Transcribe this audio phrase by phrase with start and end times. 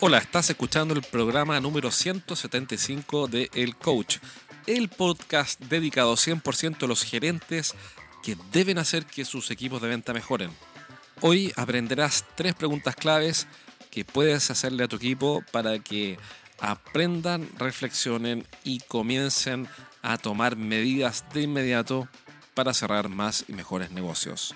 [0.00, 4.18] Hola, estás escuchando el programa número 175 de El Coach,
[4.68, 7.74] el podcast dedicado 100% a los gerentes
[8.22, 10.52] que deben hacer que sus equipos de venta mejoren.
[11.20, 13.48] Hoy aprenderás tres preguntas claves
[13.90, 16.16] que puedes hacerle a tu equipo para que
[16.60, 19.66] aprendan, reflexionen y comiencen
[20.02, 22.06] a tomar medidas de inmediato
[22.54, 24.54] para cerrar más y mejores negocios.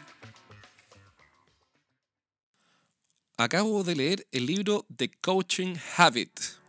[3.43, 6.61] Acabo de leer el libro The Coaching Habit.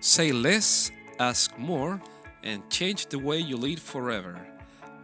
[0.00, 2.00] Say less, ask more,
[2.42, 4.40] and change the way you lead forever.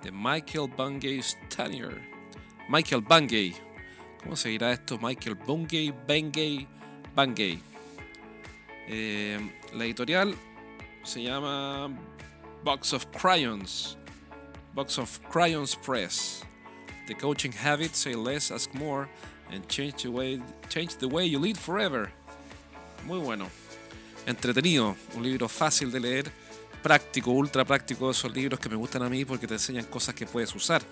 [0.01, 2.01] De Michael Bungay Stanier.
[2.71, 3.55] Michael Bungay.
[4.23, 4.97] ¿Cómo se dirá esto?
[4.97, 6.67] Michael Bungay, Bungay,
[7.15, 7.59] Bungay.
[8.89, 9.39] Eh,
[9.75, 10.35] la editorial
[11.05, 11.95] se llama
[12.65, 13.99] Box of Crayons.
[14.75, 16.47] Box of Crayons Press.
[17.07, 19.09] The Coaching Habit, Say Less, Ask More,
[19.51, 22.13] and Change the Way, change the way You Lead Forever.
[23.05, 23.49] Muy bueno.
[24.27, 26.33] Entretenido, un libro fácil de leer,
[26.83, 30.27] práctico, ultra práctico, esos libros que me gustan a mí porque te enseñan cosas que
[30.27, 30.83] puedes usar.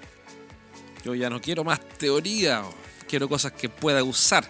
[1.04, 2.62] Yo ya no quiero más teoría,
[3.08, 4.44] quiero cosas que pueda usar.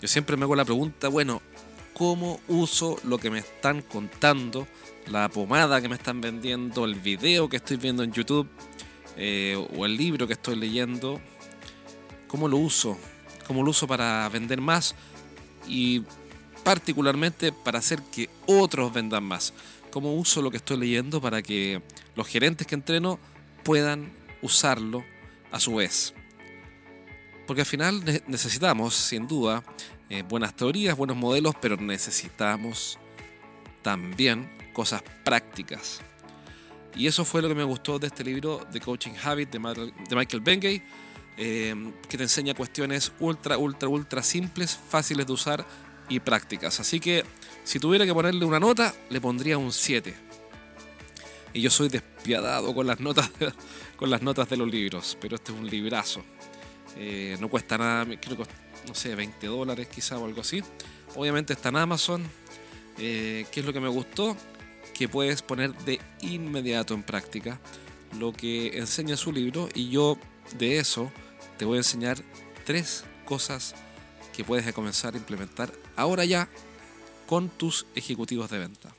[0.00, 1.40] Yo siempre me hago la pregunta, bueno,
[1.94, 4.66] ¿cómo uso lo que me están contando?
[5.06, 8.48] La pomada que me están vendiendo, el video que estoy viendo en YouTube
[9.16, 11.20] eh, o el libro que estoy leyendo,
[12.28, 12.98] cómo lo uso,
[13.46, 14.94] cómo lo uso para vender más
[15.68, 16.02] y
[16.64, 19.52] particularmente para hacer que otros vendan más,
[19.90, 21.82] cómo uso lo que estoy leyendo para que
[22.14, 23.18] los gerentes que entreno
[23.62, 25.04] puedan usarlo
[25.50, 26.14] a su vez.
[27.46, 29.62] Porque al final necesitamos, sin duda,
[30.08, 32.98] eh, buenas teorías, buenos modelos, pero necesitamos
[33.82, 36.00] también cosas prácticas.
[36.94, 40.42] Y eso fue lo que me gustó de este libro, The Coaching Habit, de Michael
[40.42, 40.82] Bengay,
[41.36, 45.66] eh, que te enseña cuestiones ultra, ultra, ultra simples, fáciles de usar
[46.08, 46.80] y prácticas.
[46.80, 47.24] Así que
[47.64, 50.14] si tuviera que ponerle una nota, le pondría un 7.
[51.54, 53.30] Y yo soy despiadado con las notas,
[53.96, 56.22] con las notas de los libros, pero este es un librazo.
[56.96, 58.44] Eh, no cuesta nada, creo que
[58.86, 60.62] no sé, 20 dólares quizá o algo así.
[61.14, 62.22] Obviamente está en Amazon.
[62.98, 64.36] Eh, ¿Qué es lo que me gustó?
[64.94, 67.60] Que puedes poner de inmediato en práctica
[68.18, 70.18] lo que enseña su libro y yo
[70.58, 71.10] de eso
[71.58, 72.18] te voy a enseñar
[72.64, 73.74] tres cosas
[74.34, 76.48] que puedes comenzar a implementar ahora ya
[77.26, 78.94] con tus ejecutivos de venta.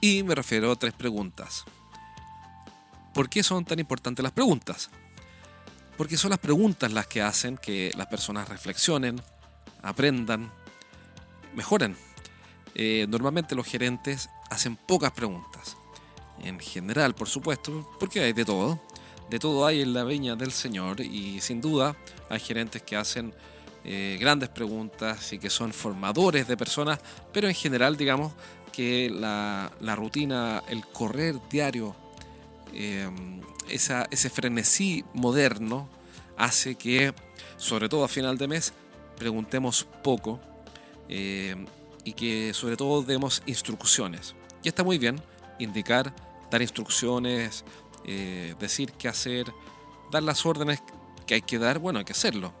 [0.00, 1.64] Y me refiero a tres preguntas.
[3.14, 4.90] ¿Por qué son tan importantes las preguntas?
[5.96, 9.20] Porque son las preguntas las que hacen que las personas reflexionen,
[9.82, 10.50] aprendan,
[11.54, 11.96] mejoren.
[12.74, 15.76] Eh, normalmente los gerentes hacen pocas preguntas.
[16.42, 18.80] En general, por supuesto, porque hay de todo.
[19.30, 21.96] De todo hay en la viña del Señor y sin duda
[22.28, 23.32] hay gerentes que hacen
[23.84, 27.00] eh, grandes preguntas y que son formadores de personas,
[27.32, 28.32] pero en general digamos
[28.72, 31.96] que la, rutina, el correr diario,
[32.72, 33.10] eh,
[33.68, 35.88] ese frenesí moderno
[36.36, 37.14] hace que,
[37.56, 38.72] sobre todo a final de mes,
[39.16, 40.40] preguntemos poco
[41.08, 41.54] eh,
[42.04, 44.34] y que sobre todo demos instrucciones.
[44.62, 45.20] Y está muy bien
[45.58, 46.14] indicar,
[46.50, 47.64] dar instrucciones,
[48.04, 49.52] eh, decir qué hacer,
[50.10, 50.82] dar las órdenes
[51.26, 52.52] que hay que dar, bueno, hay que hacerlo.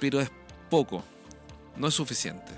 [0.00, 0.30] Pero es
[0.70, 1.04] poco,
[1.76, 2.52] no es suficiente.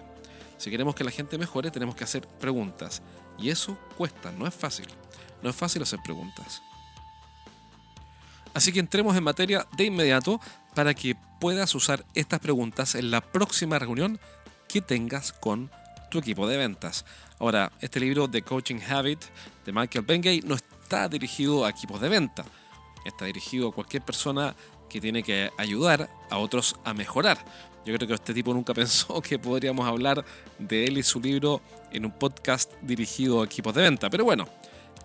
[0.59, 3.03] Si queremos que la gente mejore, tenemos que hacer preguntas.
[3.39, 4.87] Y eso cuesta, no es fácil.
[5.43, 6.63] No es fácil hacer preguntas.
[8.55, 10.41] Así que entremos en materia de inmediato
[10.75, 14.19] para que puedas usar estas preguntas en la próxima reunión
[14.69, 15.71] que tengas con
[16.11, 17.05] tu equipo de ventas.
[17.39, 19.21] Ahora, este libro de Coaching Habit
[19.65, 22.45] de Michael Bengay no está dirigido a equipos de venta.
[23.05, 24.57] Está dirigido a cualquier persona
[24.89, 27.39] que tiene que ayudar a otros a mejorar.
[27.85, 30.25] Yo creo que este tipo nunca pensó que podríamos hablar
[30.59, 31.61] de él y su libro
[31.93, 34.11] en un podcast dirigido a equipos de venta.
[34.11, 34.49] Pero bueno,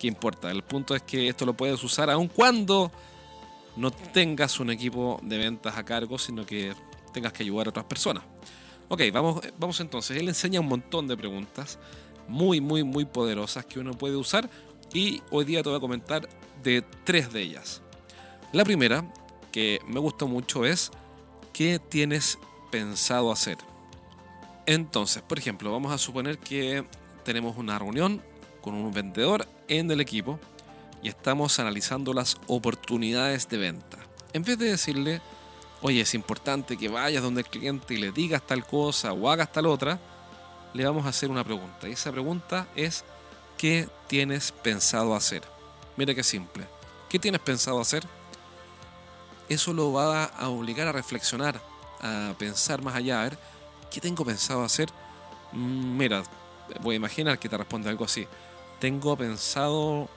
[0.02, 0.50] ¿qué importa?
[0.50, 2.90] El punto es que esto lo puedes usar aun cuando
[3.76, 6.74] no tengas un equipo de ventas a cargo, sino que
[7.12, 8.24] tengas que ayudar a otras personas.
[8.88, 10.16] Ok, vamos, vamos entonces.
[10.16, 11.78] Él enseña un montón de preguntas
[12.26, 14.50] muy, muy, muy poderosas que uno puede usar
[14.92, 16.28] y hoy día te voy a comentar
[16.64, 17.80] de tres de ellas.
[18.52, 19.04] La primera,
[19.52, 20.90] que me gustó mucho, es
[21.52, 22.40] ¿qué tienes
[22.72, 23.58] pensado hacer?
[24.66, 26.84] Entonces, por ejemplo, vamos a suponer que
[27.24, 28.20] tenemos una reunión
[28.62, 29.46] con un vendedor
[29.78, 30.38] en el equipo
[31.02, 33.98] y estamos analizando las oportunidades de venta.
[34.32, 35.20] En vez de decirle,
[35.80, 39.50] oye, es importante que vayas donde el cliente y le digas tal cosa o hagas
[39.52, 39.98] tal otra,
[40.74, 41.88] le vamos a hacer una pregunta.
[41.88, 43.04] Y esa pregunta es,
[43.58, 45.42] ¿qué tienes pensado hacer?
[45.96, 46.66] Mira qué simple.
[47.08, 48.04] ¿Qué tienes pensado hacer?
[49.48, 51.60] Eso lo va a obligar a reflexionar,
[52.00, 53.38] a pensar más allá, a ver,
[53.90, 54.88] ¿qué tengo pensado hacer?
[55.52, 56.22] Mm, mira,
[56.80, 58.26] voy a imaginar que te responde algo así.
[58.82, 60.08] Tengo pensado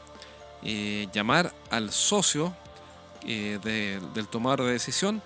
[0.63, 2.51] eh, llamar al socio
[3.23, 5.21] eh, del tomador de decisión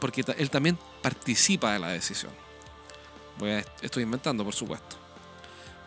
[0.00, 2.32] porque él también participa de la decisión.
[3.82, 4.96] Estoy inventando, por supuesto.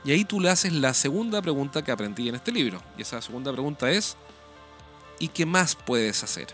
[0.05, 2.81] Y ahí tú le haces la segunda pregunta que aprendí en este libro.
[2.97, 4.15] Y esa segunda pregunta es,
[5.19, 6.47] ¿y qué más puedes hacer?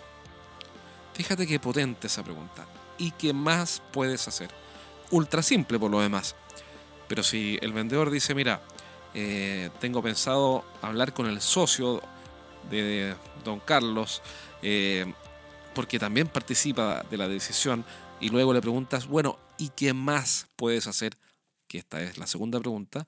[1.14, 2.66] Fíjate qué potente esa pregunta.
[2.98, 4.50] ¿Y qué más puedes hacer?
[5.12, 6.36] Ultra simple por lo demás.
[7.08, 8.64] Pero si el vendedor dice, mira,
[9.18, 12.02] eh, tengo pensado hablar con el socio
[12.70, 13.16] de
[13.46, 14.22] don Carlos,
[14.62, 15.06] eh,
[15.74, 17.86] porque también participa de la decisión,
[18.20, 21.16] y luego le preguntas, bueno, ¿y qué más puedes hacer?
[21.68, 23.08] Que esta es la segunda pregunta.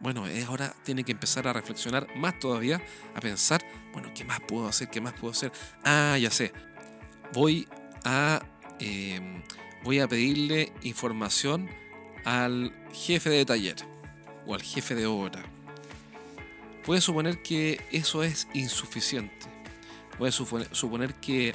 [0.00, 2.82] Bueno, ahora tiene que empezar a reflexionar más todavía,
[3.14, 4.90] a pensar, bueno, ¿qué más puedo hacer?
[4.90, 5.52] ¿Qué más puedo hacer?
[5.84, 6.52] Ah, ya sé,
[7.32, 7.68] voy
[8.04, 8.42] a,
[8.80, 9.42] em,
[9.84, 11.68] voy a pedirle información
[12.24, 13.99] al jefe de taller
[14.46, 15.42] o al jefe de obra.
[16.84, 19.46] Puede suponer que eso es insuficiente.
[20.18, 21.54] Puede suponer que,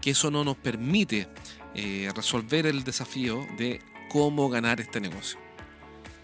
[0.00, 1.28] que eso no nos permite
[1.74, 3.80] eh, resolver el desafío de
[4.10, 5.38] cómo ganar este negocio.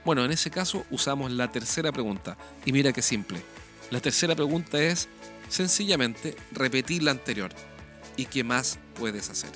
[0.04, 2.36] Bueno, en ese caso usamos la tercera pregunta.
[2.64, 3.42] Y mira qué simple.
[3.90, 5.08] La tercera pregunta es
[5.48, 7.52] sencillamente repetir la anterior.
[8.16, 9.50] ¿Y qué más puedes hacer?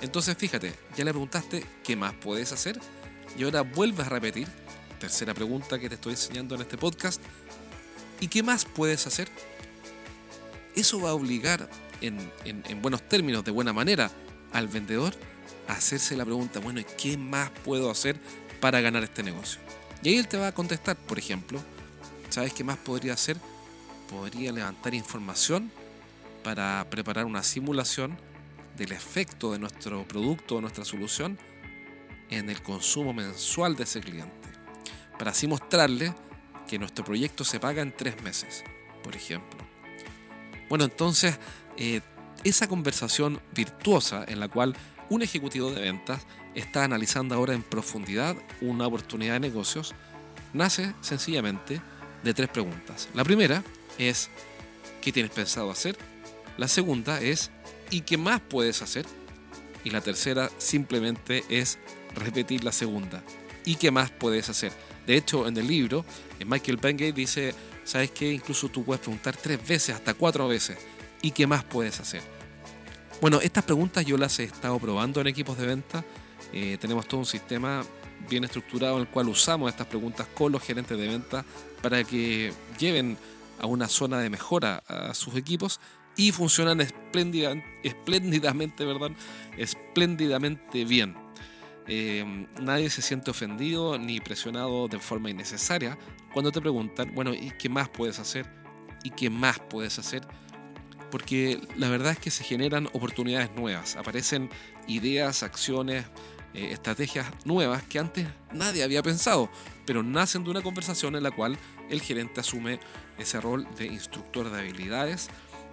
[0.00, 2.78] Entonces fíjate, ya le preguntaste qué más puedes hacer
[3.38, 4.46] y ahora vuelves a repetir,
[5.04, 7.20] tercera pregunta que te estoy enseñando en este podcast,
[8.20, 9.28] ¿y qué más puedes hacer?
[10.74, 11.68] Eso va a obligar
[12.00, 14.10] en, en buenos términos, de buena manera,
[14.54, 15.14] al vendedor
[15.68, 18.18] hacerse la pregunta, bueno, ¿qué más puedo hacer
[18.60, 19.60] para ganar este negocio?
[20.02, 21.62] Y ahí él te va a contestar, por ejemplo,
[22.30, 23.36] ¿sabes qué más podría hacer?
[24.08, 25.70] Podría levantar información
[26.42, 28.16] para preparar una simulación
[28.78, 31.38] del efecto de nuestro producto o nuestra solución
[32.30, 34.44] en el consumo mensual de ese cliente.
[35.18, 36.14] Para así mostrarle
[36.68, 38.64] que nuestro proyecto se paga en tres meses,
[39.02, 39.58] por ejemplo.
[40.68, 41.38] Bueno, entonces
[41.76, 42.00] eh,
[42.42, 44.74] esa conversación virtuosa en la cual
[45.08, 49.94] un ejecutivo de ventas está analizando ahora en profundidad una oportunidad de negocios,
[50.52, 51.80] nace sencillamente
[52.22, 53.08] de tres preguntas.
[53.14, 53.62] La primera
[53.98, 54.30] es,
[55.00, 55.96] ¿qué tienes pensado hacer?
[56.56, 57.50] La segunda es,
[57.90, 59.04] ¿y qué más puedes hacer?
[59.84, 61.78] Y la tercera simplemente es
[62.14, 63.22] repetir la segunda.
[63.64, 64.72] ¿Y qué más puedes hacer?
[65.06, 66.04] De hecho, en el libro,
[66.46, 67.54] Michael Bengay dice,
[67.84, 68.32] ¿sabes qué?
[68.32, 70.78] Incluso tú puedes preguntar tres veces, hasta cuatro veces.
[71.22, 72.22] ¿Y qué más puedes hacer?
[73.20, 76.04] Bueno, estas preguntas yo las he estado probando en equipos de venta.
[76.52, 77.84] Eh, tenemos todo un sistema
[78.28, 81.44] bien estructurado en el cual usamos estas preguntas con los gerentes de venta
[81.82, 83.16] para que lleven
[83.58, 85.80] a una zona de mejora a sus equipos
[86.16, 86.80] y funcionan
[87.82, 89.10] espléndidamente, ¿verdad?
[89.56, 91.16] espléndidamente bien.
[91.86, 95.98] Eh, nadie se siente ofendido ni presionado de forma innecesaria
[96.32, 98.46] cuando te preguntan, bueno, ¿y qué más puedes hacer?
[99.02, 100.26] ¿Y qué más puedes hacer?
[101.14, 104.50] porque la verdad es que se generan oportunidades nuevas, aparecen
[104.88, 106.06] ideas, acciones,
[106.54, 109.48] eh, estrategias nuevas que antes nadie había pensado,
[109.86, 111.56] pero nacen de una conversación en la cual
[111.88, 112.80] el gerente asume
[113.16, 115.28] ese rol de instructor de habilidades,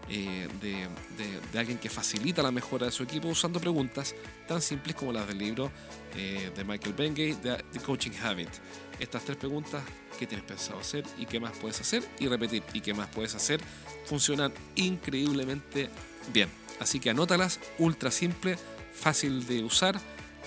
[0.09, 4.15] eh, de, alguien que facilita la mejora de su equipo usando preguntas
[4.47, 5.71] tan simples como las del libro
[6.15, 8.49] eh, de Michael Bengay, The Coaching Habit.
[8.99, 9.83] Estas tres preguntas,
[10.19, 12.03] ¿qué tienes pensado hacer y qué más puedes hacer?
[12.19, 13.61] Y repetir, ¿y qué más puedes hacer?
[14.05, 15.89] funcionan increíblemente
[16.33, 16.49] bien.
[16.79, 18.57] Así que anótalas, ultra simple,
[18.93, 19.99] fácil de usar,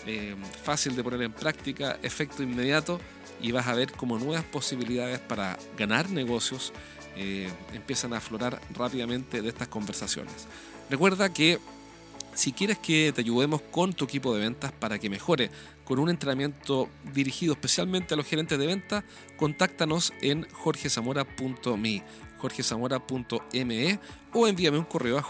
[0.06, 3.00] eh, fácil de poner en práctica, efecto inmediato
[3.40, 6.73] y vas a ver cómo nuevas posibilidades para ganar negocios
[7.16, 10.47] eh, empiezan a aflorar rápidamente de estas conversaciones.
[10.90, 11.59] Recuerda que
[12.35, 15.50] si quieres que te ayudemos con tu equipo de ventas para que mejore
[15.85, 19.04] con un entrenamiento dirigido especialmente a los gerentes de ventas,
[19.37, 22.02] contáctanos en jorgezamora.me
[22.38, 23.99] jorgezamora.me
[24.33, 25.23] o envíame un correo a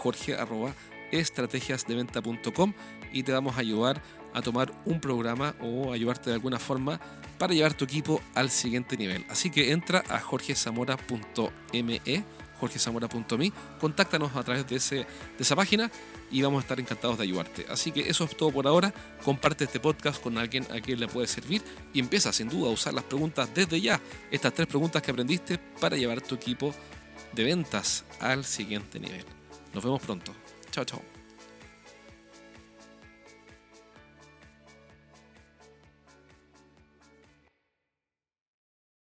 [1.15, 2.73] jorge.estrategiasdeventa.com
[3.13, 4.01] y te vamos a ayudar
[4.33, 6.99] a tomar un programa o ayudarte de alguna forma
[7.37, 9.25] para llevar tu equipo al siguiente nivel.
[9.29, 12.23] Así que entra a jorgezamora.me,
[12.59, 15.07] jorgezamora.me, contáctanos a través de, ese, de
[15.39, 15.89] esa página
[16.31, 17.65] y vamos a estar encantados de ayudarte.
[17.69, 18.93] Así que eso es todo por ahora.
[19.23, 21.61] Comparte este podcast con alguien a quien le puede servir
[21.93, 25.57] y empieza sin duda a usar las preguntas desde ya, estas tres preguntas que aprendiste
[25.79, 26.73] para llevar tu equipo
[27.33, 29.25] de ventas al siguiente nivel.
[29.73, 30.44] Nos vemos pronto.
[30.75, 31.14] Chao, chao.